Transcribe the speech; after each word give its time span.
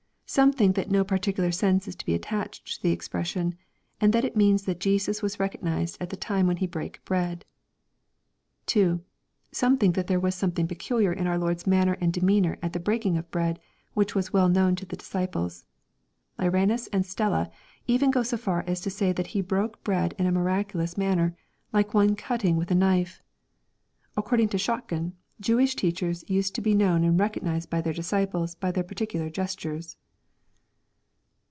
Some 0.31 0.53
think 0.53 0.77
that 0.77 0.89
no 0.89 1.03
particular 1.03 1.51
sense 1.51 1.89
is 1.89 1.95
to 1.97 2.05
be 2.05 2.13
attached 2.13 2.75
to 2.77 2.81
the 2.81 2.93
expression, 2.93 3.55
and 3.99 4.13
that 4.13 4.23
it 4.23 4.37
means 4.37 4.63
that 4.63 4.79
Jesus 4.79 5.21
was 5.21 5.41
recognized 5.41 5.97
at 5.99 6.09
the 6.09 6.15
time 6.15 6.47
when 6.47 6.55
He 6.55 6.67
brake 6.67 7.03
bread. 7.03 7.43
2. 8.67 9.01
Some 9.51 9.77
think 9.77 9.93
that 9.95 10.07
there 10.07 10.21
was 10.21 10.33
something 10.33 10.69
peculiar 10.69 11.11
in 11.11 11.27
our 11.27 11.37
Lord's 11.37 11.67
manner 11.67 11.97
and 11.99 12.13
demeanor 12.13 12.57
at 12.63 12.81
breaking 12.81 13.17
of 13.17 13.29
bread, 13.29 13.59
which 13.93 14.15
was 14.15 14.31
well 14.31 14.47
known 14.47 14.77
to 14.77 14.85
the 14.85 14.95
disciples. 14.95 15.65
Lyranus 16.39 16.87
and 16.93 17.05
Stella 17.05 17.51
even 17.85 18.09
go 18.09 18.23
so 18.23 18.37
far 18.37 18.61
as 18.65 18.79
to 18.79 18.89
say 18.89 19.11
that 19.11 19.27
He. 19.35 19.41
broke 19.41 19.83
bread 19.83 20.15
in 20.17 20.27
a 20.27 20.31
miraculous 20.31 20.97
manner, 20.97 21.35
like 21.73 21.93
one 21.93 22.15
cutting 22.15 22.55
with 22.55 22.71
a 22.71 22.73
knife. 22.75 23.21
According 24.15 24.47
to 24.47 24.57
Schottgen, 24.57 25.11
Jewish 25.41 25.75
teachers 25.75 26.23
used 26.29 26.55
to 26.55 26.61
be 26.61 26.73
known 26.73 27.03
and 27.03 27.19
recognized 27.19 27.69
by 27.69 27.81
their 27.81 27.91
disciples 27.91 28.55
by 28.55 28.71
their 28.71 28.85
peculiar 28.85 29.29
gestures. 29.29 29.97